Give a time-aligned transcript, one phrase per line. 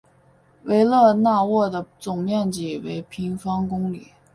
[0.63, 4.07] 维勒讷沃的总面积为平方公里。